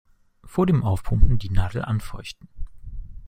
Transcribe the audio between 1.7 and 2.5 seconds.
anfeuchten.